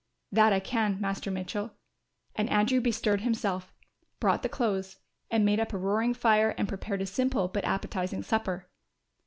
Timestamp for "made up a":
5.45-5.77